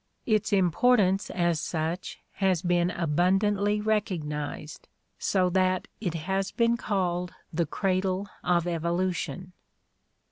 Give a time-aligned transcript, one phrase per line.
[0.25, 4.87] Its importance as such has been abundantly recognized,
[5.19, 9.53] so that it has been called the "cradle of evolution."